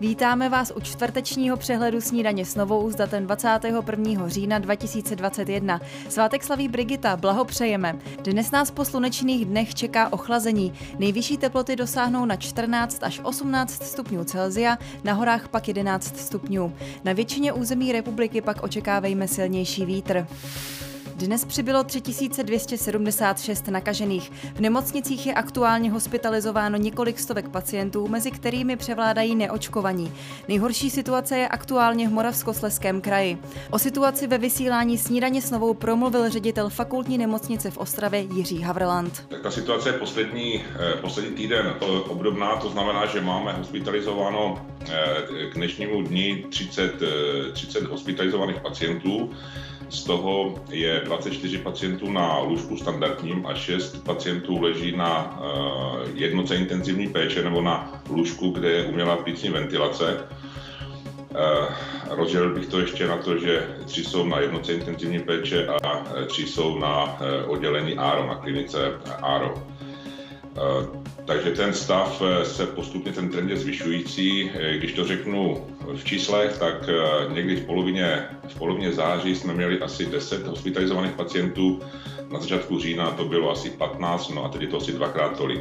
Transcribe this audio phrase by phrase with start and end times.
[0.00, 4.28] Vítáme vás u čtvrtečního přehledu snídaně s novou s datem 21.
[4.28, 5.80] října 2021.
[6.08, 7.98] Svátek slaví Brigita, blahopřejeme.
[8.22, 10.72] Dnes nás po slunečných dnech čeká ochlazení.
[10.98, 16.72] Nejvyšší teploty dosáhnou na 14 až 18 stupňů Celzia, na horách pak 11 stupňů.
[17.04, 20.26] Na většině území republiky pak očekávejme silnější vítr.
[21.18, 24.32] Dnes přibylo 3276 nakažených.
[24.54, 30.12] V nemocnicích je aktuálně hospitalizováno několik stovek pacientů, mezi kterými převládají neočkovaní.
[30.48, 33.38] Nejhorší situace je aktuálně v Moravskosleském kraji.
[33.70, 39.26] O situaci ve vysílání snídaně s novou promluvil ředitel fakultní nemocnice v Ostravě Jiří Havrland.
[39.42, 41.74] Ta situace je poslední, eh, poslední týden
[42.08, 47.00] obdobná, to znamená, že máme hospitalizováno eh, k dnešnímu dní 30,
[47.52, 49.30] 30 eh, hospitalizovaných pacientů.
[49.88, 56.56] Z toho je 24 pacientů na lůžku standardním a 6 pacientů leží na uh, jednoce
[56.56, 60.28] intenzivní péče nebo na lůžku, kde je umělá plicní ventilace.
[61.30, 66.04] Uh, rozdělil bych to ještě na to, že tři jsou na jednoce intenzivní péče a
[66.26, 69.54] tři jsou na oddělení ARO, na klinice ARO.
[70.56, 74.50] Uh, takže ten stav eh, se postupně, ten trend je zvyšující.
[74.54, 79.54] Eh, když to řeknu v číslech, tak eh, někdy v polovině, v polovině září jsme
[79.54, 81.80] měli asi 10 hospitalizovaných pacientů,
[82.30, 85.60] na začátku října to bylo asi 15, no a je to asi dvakrát tolik.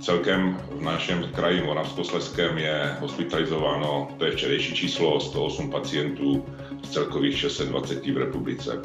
[0.00, 6.46] Celkem v našem kraji Moravskosleském je hospitalizováno, to je včerejší číslo, 108 pacientů
[6.82, 8.82] z celkových 620 v republice.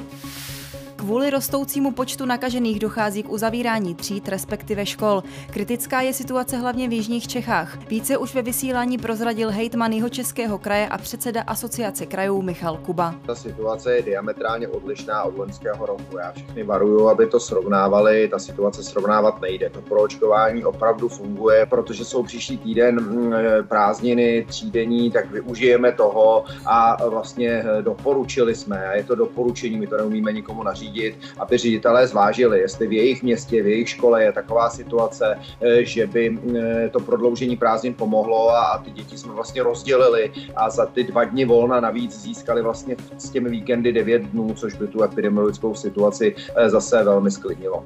[1.00, 5.24] Kvůli rostoucímu počtu nakažených dochází k uzavírání tříd, respektive škol.
[5.52, 7.78] Kritická je situace hlavně v jižních Čechách.
[7.90, 13.16] Více už ve vysílání prozradil hejtman jeho českého kraje a předseda asociace krajů Michal Kuba.
[13.26, 16.18] Ta situace je diametrálně odlišná od loňského roku.
[16.18, 18.28] Já všechny varuju, aby to srovnávali.
[18.28, 19.70] Ta situace srovnávat nejde.
[19.70, 23.34] To proočkování opravdu funguje, protože jsou příští týden mm,
[23.68, 29.98] prázdniny, třídení, tak využijeme toho a vlastně doporučili jsme, a je to doporučení, my to
[29.98, 34.32] neumíme nikomu nařídit, řídit, aby ředitelé zvážili, jestli v jejich městě, v jejich škole je
[34.32, 39.64] taková situace, eh, že by eh, to prodloužení prázdnin pomohlo a, ty děti jsme vlastně
[39.64, 44.54] rozdělili a za ty dva dny volna navíc získali vlastně s těmi víkendy 9 dnů,
[44.54, 47.84] což by tu epidemiologickou situaci eh, zase velmi sklidnilo.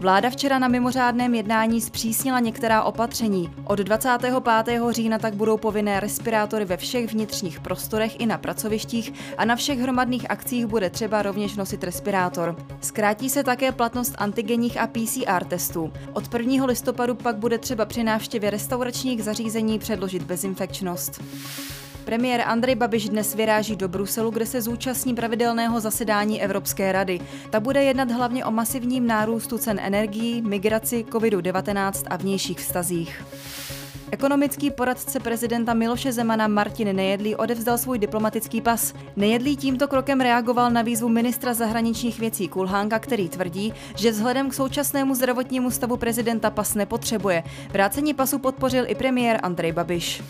[0.00, 3.50] Vláda včera na mimořádném jednání zpřísnila některá opatření.
[3.64, 4.34] Od 25.
[4.90, 9.78] října tak budou povinné respirátory ve všech vnitřních prostorech i na pracovištích a na všech
[9.78, 12.56] hromadných akcích bude třeba rovněž nosit respirátor.
[12.80, 15.92] Zkrátí se také platnost antigenních a PCR testů.
[16.12, 16.66] Od 1.
[16.66, 21.22] listopadu pak bude třeba při návštěvě restauračních zařízení předložit bezinfekčnost.
[22.10, 27.20] Premiér Andrej Babiš dnes vyráží do Bruselu, kde se zúčastní pravidelného zasedání Evropské rady.
[27.50, 33.24] Ta bude jednat hlavně o masivním nárůstu cen energií, migraci, COVID-19 a vnějších vztazích.
[34.10, 38.94] Ekonomický poradce prezidenta Miloše Zemana Martin Nejedlý odevzdal svůj diplomatický pas.
[39.16, 44.54] Nejedlý tímto krokem reagoval na výzvu ministra zahraničních věcí Kulhánka, který tvrdí, že vzhledem k
[44.54, 47.42] současnému zdravotnímu stavu prezidenta pas nepotřebuje.
[47.72, 50.22] Vrácení pasu podpořil i premiér Andrej Babiš.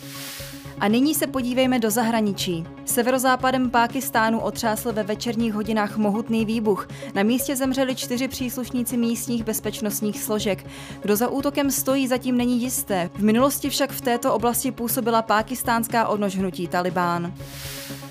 [0.81, 2.65] A nyní se podívejme do zahraničí.
[2.85, 6.89] Severozápadem Pákistánu otřásl ve večerních hodinách mohutný výbuch.
[7.15, 10.67] Na místě zemřeli čtyři příslušníci místních bezpečnostních složek.
[11.03, 13.11] Kdo za útokem stojí, zatím není jisté.
[13.15, 17.33] V minulosti však v této oblasti působila pákistánská odnož hnutí Talibán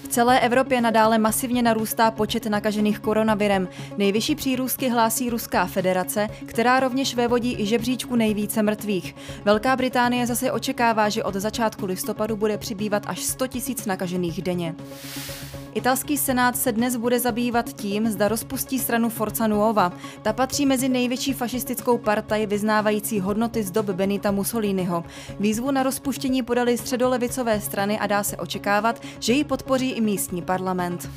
[0.10, 3.68] celé Evropě nadále masivně narůstá počet nakažených koronavirem.
[3.98, 9.16] Nejvyšší přírůstky hlásí Ruská federace, která rovněž vévodí i žebříčku nejvíce mrtvých.
[9.46, 14.76] Velká Británie zase očekává, že od začátku listopadu bude přibývat až 100 tisíc nakažených denně.
[15.74, 19.94] Italský senát se dnes bude zabývat tím, zda rozpustí stranu Forza Nuova.
[20.22, 25.04] Ta patří mezi největší fašistickou partaj vyznávající hodnoty z dob Benita Mussoliniho.
[25.40, 30.42] Výzvu na rozpuštění podali středolevicové strany a dá se očekávat, že ji podpoří i místní
[30.42, 31.10] parlament.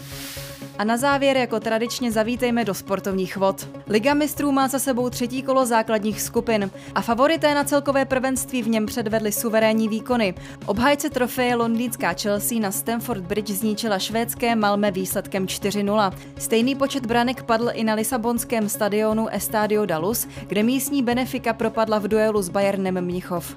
[0.78, 3.69] A na závěr jako tradičně zavítejme do sportovních vod.
[3.88, 8.69] Liga mistrů má za sebou třetí kolo základních skupin a favorité na celkové prvenství v
[8.69, 10.34] něm předvedli suverénní výkony.
[10.66, 16.12] Obhájce trofeje londýnská Chelsea na Stamford Bridge zničila švédské Malme výsledkem 4-0.
[16.38, 22.08] Stejný počet branek padl i na lisabonském stadionu Estadio Dalus, kde místní Benfica propadla v
[22.08, 23.56] duelu s Bayernem Mnichov.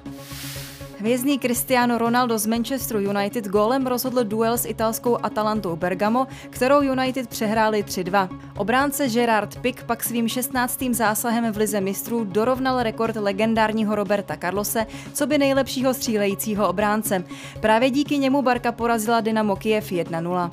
[0.98, 7.28] Hvězdný Cristiano Ronaldo z Manchesteru United gólem rozhodl duel s italskou Atalantou Bergamo, kterou United
[7.28, 8.28] přehráli 3-2.
[8.56, 10.82] Obránce Gerard Pick pak svým 16.
[10.90, 17.24] zásahem v lize mistrů dorovnal rekord legendárního Roberta Carlose, co by nejlepšího střílejícího obránce.
[17.60, 20.50] Právě díky němu Barka porazila Dynamo Kiev 1-0.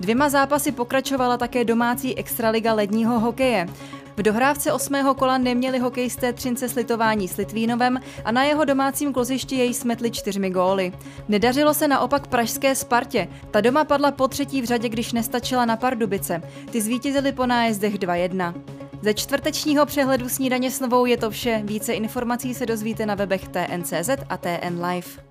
[0.00, 3.66] Dvěma zápasy pokračovala také domácí extraliga ledního hokeje.
[4.18, 9.56] V dohrávce osmého kola neměli hokejisté Třince slitování s Litvínovem a na jeho domácím klozišti
[9.56, 10.92] jej smetli čtyřmi góly.
[11.28, 13.28] Nedařilo se naopak pražské Spartě.
[13.50, 16.42] Ta doma padla po třetí v řadě, když nestačila na Pardubice.
[16.70, 18.54] Ty zvítězili po nájezdech 2-1.
[19.02, 21.62] Ze čtvrtečního přehledu snídaně s novou je to vše.
[21.64, 25.27] Více informací se dozvíte na webech TNCZ a TN Live.